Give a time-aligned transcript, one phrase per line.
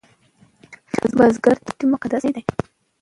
[1.17, 2.41] بزګر ته پټی مقدس ځای دی